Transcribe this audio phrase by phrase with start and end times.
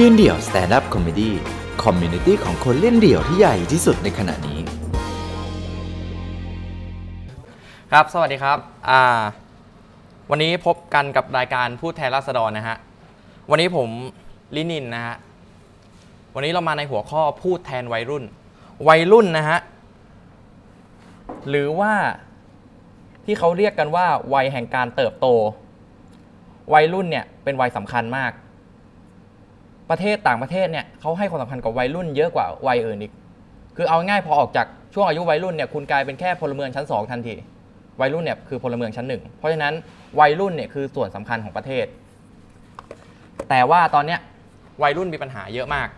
[0.00, 4.58] ยืนเดี่ยว stand-up comedy community ของคนเล่นเดี่ยวที่ใหญ่ที่สุดในขณะนี้
[7.92, 8.58] ครับ สวัสดีครับ
[8.90, 9.02] อ่า
[10.30, 12.76] วันนี้พบกันกับรายการพูดแทนราษฎรนะฮะ
[13.50, 13.88] วันนี้ผม
[14.56, 15.16] ลินินนะฮะ
[16.34, 18.24] วันนี้เรามาในหัวข้อพูดแทนวัยรุ่น
[18.88, 19.58] วัยรุ่นนะฮะ
[21.48, 21.92] หรือว่า
[23.24, 25.26] ที่เขาเรียกกันว่าวัยแห่งการเติบโต
[26.74, 28.32] วัยรุ่นเนี่ยเป็นวัยสำคัญมาก
[29.90, 33.12] ประเทศต่างประเทศเนี่ยเขาให้ความสำคัญกับวัยรุ่นเยอะกว่าวัยอื่นอีก
[33.76, 37.34] คือเอาง่ายพอออกจากช่วงอายุวัยรุ่นเนี่ยคุณกลายเป็นแค่พลเมืองชั้นสองทันที
[38.00, 39.74] วัยรุ่นเนี่ยคือพลเมืองชั้นหนึ่งเพราะฉะนั้น
[40.20, 41.86] วัยรุ่นเนี่ยคือส่วนสำคัญของประเทศ
[43.48, 44.20] แต่ว่าตอนเนี้ย
[44.82, 45.88] วัยรุ่นมีปัญหาเยอะมาก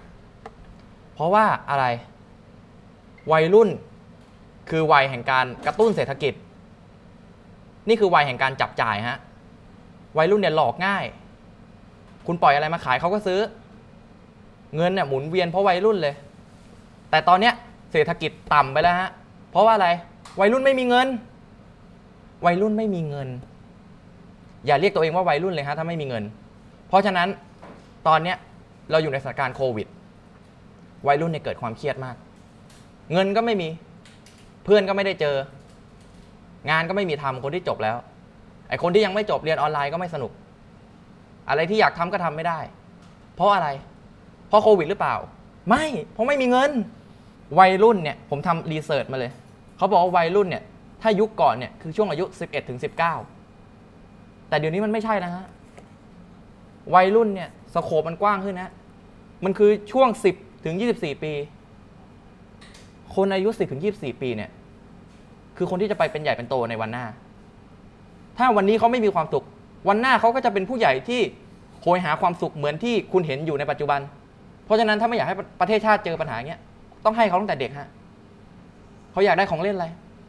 [1.14, 1.84] เพราะว่าอะไร
[3.32, 3.68] วัยรุ่น
[4.70, 6.34] คือวัยแห่งการกระตุ้นเศรษฐกิจ
[7.88, 9.18] นี่คือวัยแห่งการจับจ่ายฮะ
[10.18, 11.04] วัยรุ่นเนี่ยหลอกง่าย
[12.26, 13.40] คุณปล่อยอะไรมาขายเขาก็ซื้อ
[14.76, 16.14] เงินเนี่ยหมุนเวียนเพราะวัยรุ่นเลย
[17.10, 17.54] แต่ตอนเนี้ย
[17.92, 19.10] เศรษฐกิจต่ำไปแล้วฮะ
[19.50, 19.88] เพราะว่าอะไร
[20.40, 21.08] วัยรุ่นไม่มีเงิน
[22.46, 23.28] วัยรุ่นไม่มีเงิน
[24.66, 26.24] อย่าเรียกตัวเองว่าวัยรุ่นเลยฮะถ้าไม่มีเงิน
[26.88, 27.28] เพราะฉะนั้น
[28.08, 28.36] ตอนเนี้ย
[28.90, 29.86] เราอยู่ในสถานการณ์โควิด
[31.06, 32.16] วัยรุ่นเนี่ยเกิดความเครียดมาก
[33.12, 33.68] เงินก็ไม่มี
[34.64, 35.36] เพื่อนก็ไม่ได้เจอ
[36.70, 37.96] งานก็ไม่มีทำคนที่จบแล้ว
[38.68, 40.32] ไอคนที่ยังไม่จบเรียนออนไลน์ก็ไม่สนุก
[41.48, 42.58] อะไรที่อยากทำก็ทำไม่ได้
[43.34, 43.68] เพราะอะไร
[44.48, 45.16] เพราะโควิดหรือเปล่า
[45.68, 46.70] ไม่เพราะไม่มีเงิน
[47.58, 49.32] วัยรุ่นเนี่ยผมทำรีเสิร์ชมาเลย
[49.76, 50.62] เขาบอกว่าวัยรุ่นเนี่ย
[51.02, 52.78] ถ้ายุคก่อนเนี่ยคือช่วงอายุ 11ถึง
[53.64, 55.44] 19 แต่เดี๋ยวนี้มันไม่ใช่นะฮะ
[56.94, 58.70] วัยรุ่นเนี่ยสโคปมันกว้างขึ้นนะ
[59.44, 61.32] มันคือช่วง 10ถึง24 ปี
[63.14, 64.50] คนอายุ 10ถึง24 ปีเนี่ย
[65.56, 67.06] คือคนที่จะไปเป็นใหญ่เป็นโตในวันหน้า
[68.38, 69.44] ถ้าวันนี้เขาไม่มีความสุข
[69.88, 71.20] วันหน้าเขาก็จะเป็นผู้ใหญ่ที่
[71.82, 74.00] โหยหาความสุขเหมือนที่คุณเห็นอยู่ในปัจจุบัน
[74.68, 76.60] เพราะฉะนั้นถ้าไม่อยากให้ประเทศชาติเจอปัญหาเงี้ย
[77.04, 77.88] ต้องให้เขาตั้งแต่เด็กฮะ
[79.12, 79.86] เขาอยากได้ของเล่นอะไร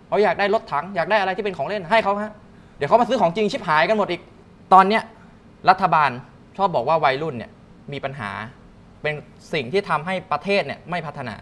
[0.08, 2.34] เขาอยากได้รถถังอยากได้อะไรที่เป็นของเล่นให้เขาฮะ
[2.78, 4.22] เดี๋ยวเขามาซื้อของจริงชิบหายกันหมดอีก
[4.74, 5.04] ตอนเนี้ย
[5.70, 6.10] รัฐบาล
[6.58, 7.52] ชอบบอกว่าวัยรุ่นเนี่ย
[7.94, 8.32] มีปัญหา
[9.02, 9.14] เป็น
[9.54, 11.36] สิ่งที่ทำให้ประเทศเนี่ยไม่พัฒนา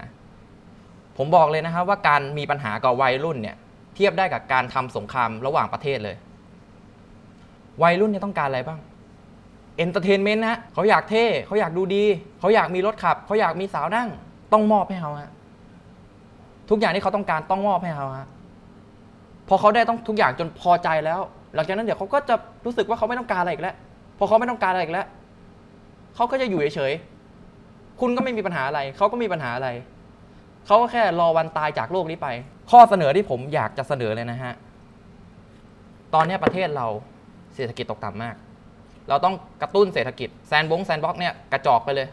[1.17, 3.55] ผมบอกเลยนะครับว่าการมีปัญหากับวัยรุ่นเนี่ย
[3.95, 6.15] เทียบได้กับการทำสงครามระหว่างประเทศเลย
[7.83, 8.79] วัยรุ่นเนี่ยต้องการอะไรบ้าง
[9.77, 12.03] entertainment นะเขาอยากเท่เขาอยากดูดี
[12.39, 14.07] เขาอยากมีรถขับ เขาอยากมีสาวนั่ง
[14.53, 15.29] ต้องมอบให้เขาฮะ
[16.69, 18.27] ทุกอย่างที่เขาต้องการต้องมอบให้เขาฮะ
[19.47, 21.19] พอเขาได้ต้องทุกอย่างจนพอใจแล้ว
[21.55, 23.75] หลังจากนั้นเดี๋ยวเขาก็จะรู้สึกว่าเขาไม่ต้องการอะไรอีกแล้ว
[24.17, 25.07] พอเขาไม่ต้องการอะไรอีกแล้ว
[26.15, 29.69] เขาก็จะอยู่เฉยๆคุณก็ไม่มีปัญหาอะไร เขาก็มีปัญหาอะไร
[30.65, 32.27] เขาก็แค่รอวันตายจากโลกนี้ไป
[32.71, 34.53] ข้อเสนอที่ผมอยากจะเสนอเลยนะฮะ
[36.13, 36.87] ตอนนี้ประเทศเรา
[37.55, 38.35] เศรษฐกิจตกต่ำมาก
[39.09, 42.07] เราต้องกระตุ้นเศรษฐกิจแซนบงแซนบ็อกเนี่ยกระจอกไปเลย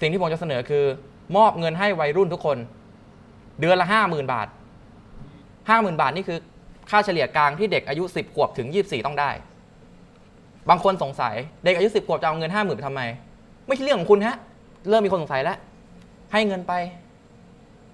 [0.00, 0.84] สิ่งที่ผมจะเสนอคือ
[1.36, 2.58] มอบเงินให้วัยรุ่นทุกคน
[3.60, 4.48] เดือนละห้าหมื่นบาท
[5.68, 6.38] ห้าหมื่นบาทนี่คือ
[6.90, 9.30] ค่าเฉลี่ยกลางที่เด็กอายุสิบขวบถึงยี่สี่ต้องได้
[10.68, 13.02] บางคนสงสัยเด็กอายุสิบขวบจะเอาเงินห้าหมื่นไปทำไม
[13.66, 14.36] ไม่ใช่เรื่องของคุณฮะ
[14.88, 15.56] เริ่มมีคนสงสัยแล้ว
[16.32, 16.72] ให้เงินไป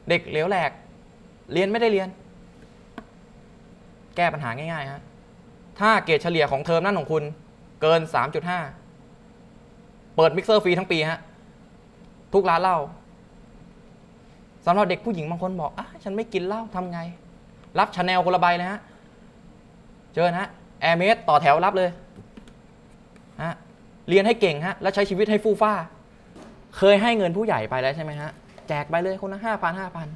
[0.08, 0.70] เด็กเหลวแหลก
[1.52, 2.08] เรียนไม่ได้เรียน
[4.16, 5.02] แก้ปัญหาง่ายๆฮะ
[5.80, 7.22] ถ้าเกรดเฉลี่ยของเทอมนั่นของคุณ
[7.82, 8.00] เกิน
[8.88, 11.20] 3.5 เปิดมิกเซอร์ฟรีทั้งปีฮะ
[12.34, 12.78] ทุกร้านเหล้า
[14.66, 17.00] สำหรับเด็กผู้หญิงบางคนบอกอะฉันไม่กินเหล้าทำไง
[17.78, 18.80] รับชาแนลคนละใบเลยฮะ
[20.14, 20.48] เจอนะฮะ
[20.80, 21.90] Hermès ต่อแถวรับเลย
[23.42, 23.52] ฮะ
[24.08, 25.72] เรียนให้เก่งฮะ แล้วใช้ชีวิตให้ฟู่ฟ้า
[26.76, 28.30] เคยให้เงินผู้ใหญ่ไปแล้วใช่ไหมฮะ
[28.68, 30.08] แจกไปเลยคนละห้าพันห้าพัน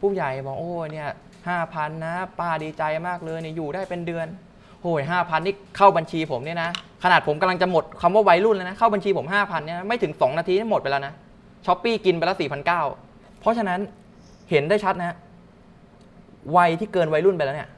[0.00, 1.08] ผู้ใหญ่บอกโอ้ยเนี่ย
[1.48, 4.26] ห้าพันนะ ป้าดีใจมากเลยเนี่ยอยู่ได้เป็นเดือน
[4.82, 6.70] โอ้ยห้าพันนี่เข้าบัญชีผมเนี่ยนะ
[7.08, 11.14] ขนาดผมกำลังจะหมดคำว่าวัยรุ่นแล้วนะ เข้าบัญชีผมห้าพันเนี่ยไม่ถึงสองนาทีนี่หมดไปแล้วนะ
[11.66, 12.82] ช้อปปี้กินไปแล้วสี่พันเก้า
[13.40, 13.80] เพราะฉะนั้น
[14.50, 15.16] เห็นได้ชัดนะ
[16.56, 17.68] วัยที่เกินวัยรุ่นไปแล้วเนี่ย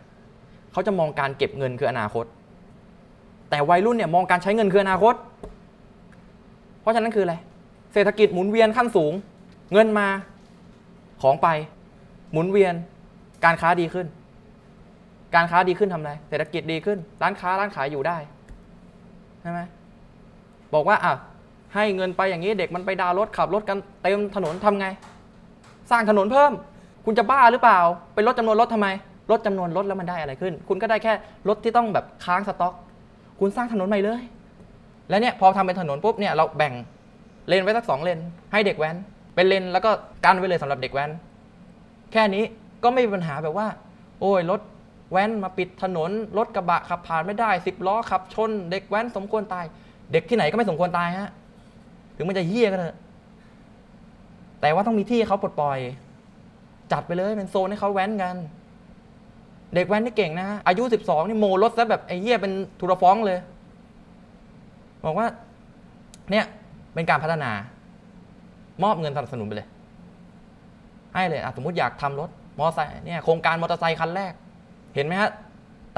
[0.73, 2.25] เขาจะมองการเก็บเงินคืออนาคต
[3.51, 5.15] แต่วัยรุ่นเนี่ยมองการใช้เงินคืออนาคต
[6.81, 7.35] เพราะฉะนั้นคืออะไร
[7.93, 9.13] เศรษฐกิจหมุนเวียนขั้นสูง
[9.73, 10.09] เงินมา
[11.23, 11.49] ของไป
[12.33, 12.75] หมุนเวียน
[13.45, 14.07] การค้าดีขึ้น
[15.35, 18.19] การค้าดีขึ้นทำอะไร เศรษฐกิจดีขึ้น ร้านค้าร้านขายอยู่ได้
[19.49, 19.63] ช่ไหม
[20.75, 21.15] บอกว่าอะ
[21.75, 24.87] ให้เงินไปอย่างนี้เด็กมันไปดาวรถขับรถกันเต็มถนนทำไง
[25.91, 26.53] สร้างถนนเพิ่ม
[27.05, 27.79] คุณจะบ้าหรือเปล่า
[28.15, 28.89] ไปลดจำนวนรถทำไม
[29.31, 31.13] ลดจำนวนรถแล้วมันได้อะไรขึ้น คุณก็ได้แค่
[31.49, 32.75] รถที่ต้องแบบค้างสต็อก
[33.41, 34.23] คุณสร้างถนนใหม่เลย
[35.09, 36.75] แล้วเนี่ยพอทำเป็นถนนปุ๊บเนี่ยเราแบ่ง
[37.49, 38.21] เลนไว้สักสองเลน
[38.53, 38.97] ให้เด็กแว้น
[39.35, 39.91] เป็นเลนแล้วก็
[40.25, 41.11] กันไว้เลยสำหรับเด็กแว้น
[42.13, 42.45] แค่นี้
[42.83, 43.67] ก็ไม่มีปัญหาแบบว่า
[44.21, 44.61] โอ้ยรถ
[45.11, 49.65] แว้นมาปิดถนนรถกระบะขับผ่านไม่ได้สิบล้อขับชน เด็กแว้นสมควรตาย
[50.13, 51.31] เด็กที่ไหนก็ไม่สมควรตายฮะ
[52.17, 52.97] ถึงมันจะเฮี้ยก็เถอะ
[54.61, 55.79] แต่ว่าต้องมีที่ให้เขาปลดปล่อย
[56.93, 58.37] จัดไปเลยเป็นโซนให้เขาแว้นกัน
[59.75, 63.39] เด็กแว้นนี่เก่งนะฮะอายุสิบสองนี่โมรถซะแบบไอ้เหี้ยเป็นทูรฟ้องเลย
[65.05, 65.27] บอกว่า
[66.31, 66.45] เนี่ย
[66.95, 67.51] เป็นการพัฒนา
[68.83, 69.69] มอบเงินสนับสนุนไปเลย
[71.15, 74.33] ให้เลยอะสมมติอยากทำรถมอเตอร์ไซค์เนี่ยโครงการมอเตอร์ไซค์คันแรก
[74.99, 75.31] เห็นไหมฮะ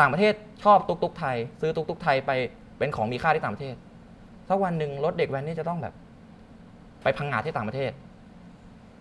[0.01, 2.31] ต่างประเทศชอบตุกตุกไทย ซื้อตุกตุกไทยไป
[2.79, 3.75] เป็นของมีค่าที่ต่างประเทศ
[4.49, 5.95] สักวันหนึ่งรถเด็กแว้นนี่จะต้องแบบ
[7.03, 7.93] ไปพังงาที่ต่างประเทศ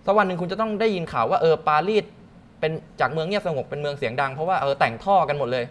[0.05, 2.05] สักวันหนึ่งคุณจะต้องได้ยินข่าวว่าเออปารีส
[2.59, 5.65] เป็นจากเมืองเงียบสงบเป็นเมืองเสียงดังเพราะว่าเออแต่งท่อกันหมดเลย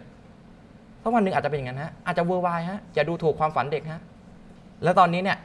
[1.02, 4.02] สักวันหนึ่งอาจจะเป็นอย่างนั้นฮะอาจจะเวอร์ไวฮะอย่าดูถูกความฝันเด็กฮะ
[4.84, 5.38] แล้วตอนนี้เนี่ย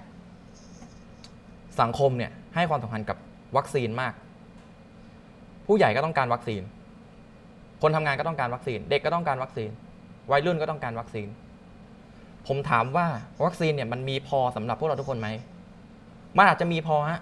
[1.81, 3.17] สังคมเนี่ยให้ความสำคัญกับ
[3.57, 4.13] วัคซีนมาก
[5.67, 6.61] ผู้ใหญ่ก็ต้องการวัคซีน
[7.83, 9.69] คนทำงานก็ต้องการวัคซีน เด็กก็ต้องการวัคซีน
[10.31, 11.27] วัยรุ่นก็ต้องการวัคซีน
[12.47, 13.07] ผมถามว่า
[13.45, 15.29] วัคซีนเนี่ยมันมีพอสำหรับพวกเราทุกคนไหม
[16.37, 17.19] มันอาจจะมีพอฮะ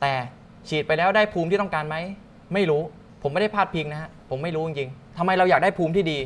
[0.00, 0.12] แต่
[0.68, 1.96] ฉีดไปแล้วได้ภูมิที่ต้องการไหม
[2.54, 2.82] ไม่รู้
[3.22, 6.18] ผมไม่ได้พลาดพิงนะฮะผมไม่รู้จริงๆทำไมเราอยากได้ภูมิที่ดี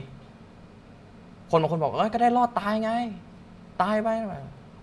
[1.51, 2.91] คนบางคนบอกเอ้ยก็ได้รอดตายไง
[3.83, 4.09] ตายไป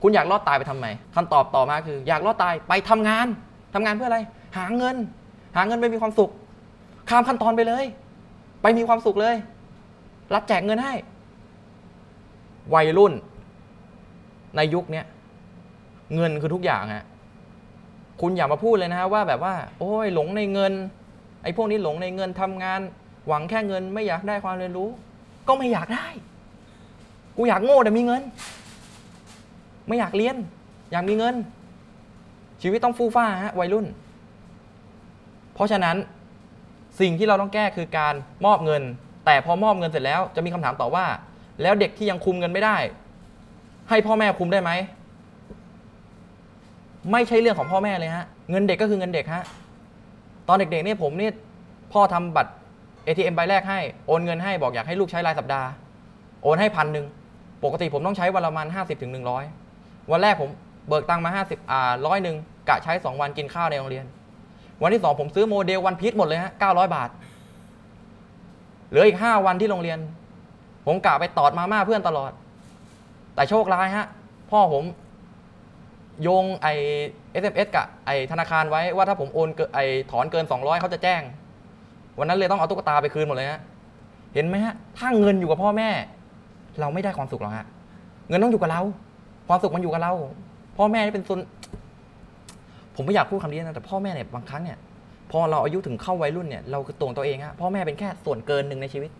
[0.02, 0.86] คุณอยากรอดตายไปทำไม
[1.16, 3.28] คำตอบต่อมาคือ อยากรอดตายไปทำงาน
[3.74, 4.20] ทำงานเพื่ออะไร
[4.58, 4.96] หาเงิน
[5.56, 6.32] หาเงินไปมีความสุข
[7.10, 7.86] ข้ามขั้นตอนไปเลย
[8.64, 9.36] ไปมีความสุขเลย
[10.34, 10.94] รัฐแจกเงินให้
[12.74, 13.14] วัยรุ่น
[14.56, 15.06] ในยุคเนี้ย
[16.16, 17.06] เงินคือทุกอย่างฮะ
[18.22, 20.74] คุณอย่ามาพูดเลยนะฮะว่าแบบว่า โอ้ยหลงในเงิน
[21.44, 22.80] ไอ้พวกนี้หลงในเงินทำงาน
[23.28, 24.90] หวังแค่เงินไม่อยากได้ความเรียนรู้
[25.48, 26.08] ก็ไม่อยากได้
[27.38, 28.22] กูอยากโง่แต่มีเงิน
[29.88, 30.36] ไม่อยากเรียน
[30.92, 31.36] อยากมีเงิน
[32.62, 33.86] ชีวิตต้องฟู่ฟ้าฮะวัยรุ่น
[35.54, 35.98] เพราะฉะนั้น
[37.00, 38.14] สิ่งที่เราต้องแก้คือการ
[38.46, 38.82] มอบเงิน
[39.26, 41.06] แต่พอมอบเงินเสร็จแล้วจะมีคำถามต่อว่า
[41.62, 42.78] แล้วเด็กที่ยังคุมเงินไม่ได้
[43.90, 44.72] ให้พ่อแม่คุมได้ไหม
[47.12, 49.44] ไม่ใช่เรื่องของพ่อแม่เลยฮะเงินเด็กก็คือเงินเด็กฮะ
[50.48, 51.34] ตอนเด็กๆเนี่ยผมเนี่ย
[51.94, 52.52] พ่อทำบัตร
[53.06, 55.70] ATM ใบแรกให้โอนเงินให้บอกอยากให้ลูกใช้รายสัปดาห์
[56.44, 57.06] โอนให้พันหนึ่ง
[57.64, 59.44] ปกติผมต้องใช้วันละประมาณห้าสิบถึงหนึ่งร้อย
[60.12, 60.50] วันแรกผม
[60.88, 62.36] เบิกตังค์มาห้าสิบอ่าร้อยหนึ่ง
[62.70, 64.06] กะใช้สองวันกินข้าวในโรงเรียน
[64.82, 67.10] วันที่สองผมซื้อโมเดลวันพีชหมดเลยฮะเก้าร้อยบาท
[68.90, 70.00] เหลืออีกห้าวันที่โรงเรียน
[70.88, 72.32] ผมกะไปตอดมาม่าเพื่อนตลอด
[73.36, 74.06] แต่โชคร้ายฮะ
[74.52, 74.84] พ่อผม
[76.24, 76.68] โยงไอ
[77.42, 79.80] SMS กับไอธนาคารไว้ว่าถ้าผมโอนเกไอ
[80.12, 81.22] ถอนเกิน200เขาจะแจ้ง
[82.20, 83.60] วันนั้นเลยต้องเอาตุ๊กตาไปคืนหมดเลยฮะ
[84.34, 85.90] เห็นไหมฮะ ถ้าเงินอยู่กับพ่อแม่
[86.80, 87.66] เราไม่ได้ความสุขหรอกฮะ
[88.30, 88.82] เงินต้องอยู่กับเรา
[89.48, 90.14] ความสุขมันอยู่กับเรา
[90.78, 91.40] พ่อแม่เป็นส่วน
[92.96, 94.78] ผมไม่อยากพูดคำนี้นะแต่พ่อแม่เนี่ยบางครั้งเนี่ย
[95.32, 99.12] พอเราอายุถึงเข้าวัยรุ่นเนี่ยเราคือตัวงตัวเองฮะพ่อแม่เป็นแค่ส่วนเกินหนึ่งในชีวิต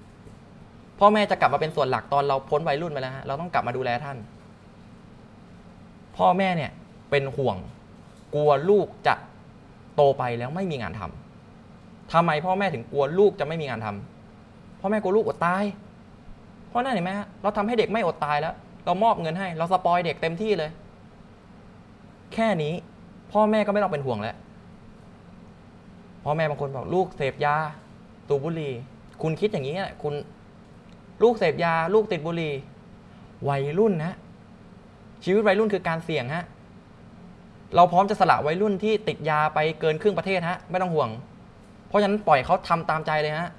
[1.00, 4.18] พ่อแม่จะกลับมาเป็นส่วนหลักตอนเราพ้นวัยรุ่นไปแล้วฮะเราต้องกลับมาดูแลท่าน
[6.18, 6.72] พ่อแม่เนี่ย
[7.10, 7.58] เป็นห่วง
[8.36, 9.16] กลัวลูกจะ
[9.96, 15.64] โตไปแล้วไม่มีงานทำทำไมพ่อแม่ถึงกลัวลูกจะไม่มีงานทำพ่อแม่กลัวลูกอดตาย
[16.70, 18.54] เพราะนั่นเห็นไหมฮะเราทำให้เด็กไม่อดตายแล้ว
[18.86, 20.70] เรามอบเงินให้ เราสปอยเด็กเต็มที่เลย
[22.34, 22.74] แค่นี้
[23.34, 24.36] พ่อแม่ก็ไม่ต้องเป็นห่วงแล้ว
[26.24, 27.56] พ่อแม่บางคนบอกลูกเสพยา
[28.28, 28.74] ตูบบุหรี่
[29.22, 30.14] คุณคิดอย่างนี้คุณ
[31.24, 32.54] ลูกเสพยา ลูกติดบุหรี่
[33.50, 34.16] วัยรุ่นนะ
[35.24, 36.44] ชีวิตวัยรุ่นคือการเสี่ยงฮะ
[37.76, 41.10] เราพร้อมจะสละวัยรุ่นที่ติดยาไปเกินครึ่งประเทศฮะไม่ต้องห่วง
[41.88, 43.50] เพราะฉะนั้นปล่อยเขาทำตามใจเลยฮะ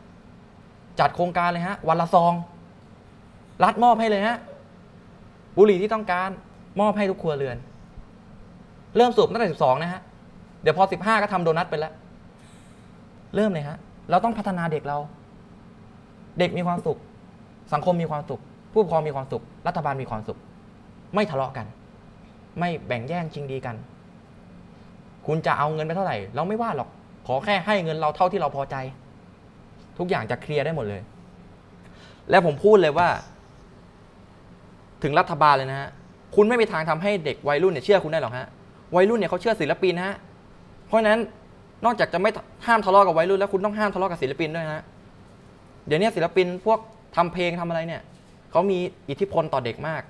[1.01, 2.33] จัดโครงการเลยฮะวันละซอง
[3.65, 4.37] รัฐมอบให้เลยฮะ
[5.57, 6.31] บุหรี่ที่ต้องการ
[6.81, 7.57] มอบให้ทุกครัวเรือน
[8.97, 10.01] เริ่มสูบตั้งแต่สิบสองนะฮะ
[10.63, 11.93] เดี๋ยวพอสิบห้าก็ทำโดนัทไปแล้ว
[13.35, 13.79] เริ่มเลยฮะ
[14.11, 14.99] เราต้องพัฒนาเด็กเรา
[16.39, 16.99] เด็กมีความสุข
[17.73, 18.41] สังคมมีความสุข
[18.73, 20.39] ผู้ปกครองมีความสุข รัฐบาลมีความสุข
[21.15, 21.67] ไม่ทะเลาะกัน
[22.59, 23.77] ไม่แบ่งแย่งชิงดีกัน
[25.27, 26.89] คุณจะเอาเงินไปเท่าไหร่ เราไม่ว่าหรอก
[27.27, 28.77] ขอแค่ให้เงินเราเท่าที่เราพอใจ
[29.99, 31.03] ทุกอย่างจะเคลียร์ได้หมดเลย
[32.31, 33.09] และผมพูดเลยว่า
[35.03, 35.91] ถึงรัฐบาลเลยนะฮะ
[36.35, 38.47] คุณไม่มีทางทำให้เด็กวัยรุ่นเนี่ยเชื่อคุณได้หรอกฮะ
[38.97, 40.17] วัยรุ่นเนี่ยเขาเชื่อศิลปินนะฮะ
[40.87, 41.21] เพราะฉะนั้น
[41.85, 42.31] นอกจากจะไม่
[42.67, 44.85] ห้ามทะเลาะกับวัยรุ่นแล้วคุณต้องห้ามทะเลาะกับศิลปินด้วยนะฮะ
[45.87, 46.79] เดี๋ยวนี้ศิลปินพวก
[47.17, 48.03] ทำเพลงทำอะไรเนี่ย
[48.51, 50.03] เขามีอิทธิพลต่อเด็กมาก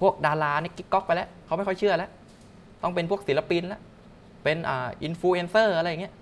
[0.00, 2.10] พวกดารานี่กิ๊กก๊อกไปแล้วเขาไม่ค่อยเชื่อแล้ว
[2.82, 3.80] ต้องเป็นพวกศิลปินแล้ว
[4.44, 6.12] เป็นอ่าอินฟลูเอนเซอร์อะไรอย่างเงี้ย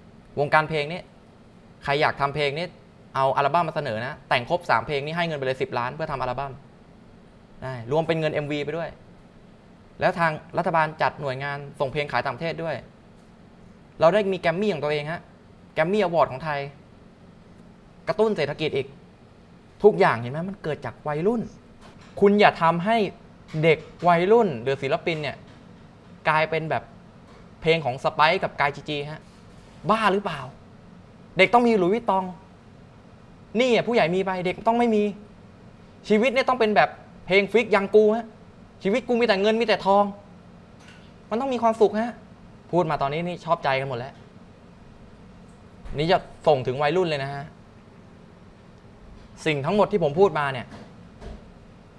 [0.40, 1.02] วงการเพลงนี่
[1.84, 2.66] ใครอยากทำเพลงนี่
[3.16, 6.52] เอาอัลบั้มมาเสนอนะ แต่งครบ 3 เพลงนี่ให้เงินไปเลย 10 ล้านเพื่อทำอัลบั้ม
[7.62, 8.88] ได้รวมเป็นเงิน MV ไปด้วย
[10.00, 12.76] แล้วทางรัฐบาลจัดหน่วยงานส่งเพลงขายต่างประเทศด้วย
[14.00, 15.20] เราได้มีแกรมมี่ของตัวเองฮะ
[15.74, 16.60] แกรมมี่อวอร์ดของไทย
[18.08, 18.86] กระตุ้นเศรษฐกิจอีก
[19.82, 21.42] ทุกอย่างเห็นไหมมันเกิดจากวัยรุ่น
[22.20, 22.96] คุณอย่าทำให้
[23.62, 23.78] เด็ก
[24.08, 25.36] วัยรุ่นหรือศิลปินเนี่ย
[26.28, 26.82] กลายเป็นแบบ
[27.60, 29.22] เพลงของสไปซ์กับกายจีจีฮะ
[29.90, 30.40] บ้าหรือเปล่า
[31.38, 32.24] เด็กต้องมีหลุยส์วิตอง
[33.60, 35.02] นี่ผู้ใหญ่มีไปเด็กต้องไม่มี
[36.08, 36.90] ชีวิตเนี่ยต้องเป็นแบบ
[37.26, 38.26] เพลงฟิกยังกูฮะ
[38.82, 40.04] ชีวิตกูมีแต่เงินมีแต่ทอง
[41.30, 42.12] มันต้องมีความสุขฮะ
[42.72, 44.14] พูดมาตอนนี้นี่ชอบใจกันหมดแล้ว
[45.96, 47.44] นี่จะส่งถึงวัยรุ่นเลยนะฮะ
[49.46, 50.66] สิ่งทั้งหมดที่ผมพูดมาเนี่ย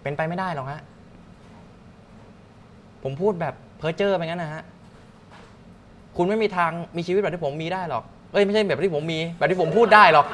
[0.03, 0.81] เป็นไปไม่ได้หรอกฮะ
[3.03, 4.63] ผมพูดแบบเพ้อเจ้อไปงั้นนะฮะ
[6.17, 10.25] คุณไม่มีทางมีชีวิตแบบที่ผมมีได้หรอก เอ้ยไม่ใช่แบบที่ผมมี แบบที่ผมพูดได้หรอก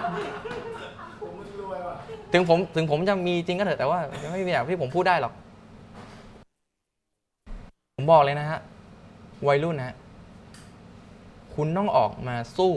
[2.34, 4.00] ถึงผมถึงผมจะมีจริงก็เถอะแต่ว่า
[4.32, 5.34] ไม่มีแบบที่ผมพูดได้หรอก
[8.00, 8.60] ผมบอกเลยนะฮะ
[9.48, 9.96] วัยรุ่นนะ
[11.56, 12.74] คุณต้องออกมาสู้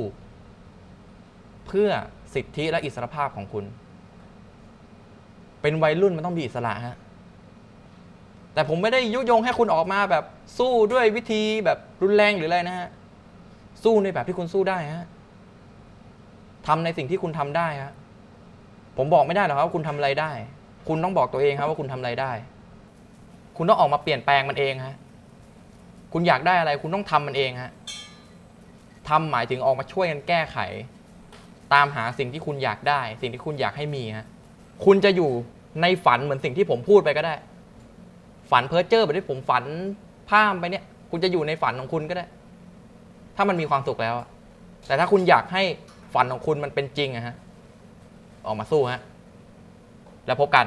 [1.66, 1.88] เพื่อ
[2.34, 3.64] สิทธิและอิสรภาพของคุณ
[5.62, 6.96] เป็นวัยรุ่นมันต้องมีอิสระฮะ
[8.54, 10.24] แต่ผมไม่ได้ยุยงให้คุณออกมาแบบ
[10.58, 12.88] สู้ด้วยวิธีแบบรุนแรงหรืออะไรนะฮะ
[13.84, 15.06] สู้ในแบบที่คุณสู้ได้ฮะ
[16.66, 17.92] ทำในสิ่งที่คุณทำได้ฮะ
[18.96, 20.30] ผมบอกไม่ได้หรอกครับว่าคุณทำอะไรได้
[20.88, 22.32] คุณต้องบอกตัวเองครับว่าคุณทำอะไรได้
[23.56, 24.96] คุณต้องออกมาเปลี่ยนแปลงมันเองฮะ
[26.12, 27.72] คุณอยากได้อะไรคุณต้องทำมันเองฮะ
[29.08, 30.58] ทำหมายถึงออกมาช่วยกันแก้ไข
[31.74, 34.26] ตามหาสิ่งที่คุณอยากได้ สิ่งที่คุณอยากให้มีฮะ
[34.84, 35.30] คุณจะอยู่
[35.82, 37.34] ในฝันเหมือนสิ่งที่ผมพูดไปก็ได้
[38.50, 39.64] ฝันเพ้อเจ้อแบบที่ผมฝัน
[40.28, 42.26] พามไปเนี่ย คุณจะอยู่ในฝันของคุณก็ได้
[43.36, 44.14] ถ้ามันมีความสุขแล้ว
[44.86, 45.62] แต่ถ้าคุณอยากให้
[46.14, 47.34] ฝันของคุณมันเป็นจริงอะฮะ
[48.46, 49.00] ออกมาสู้ฮะ
[50.26, 50.66] แล้วพบกัน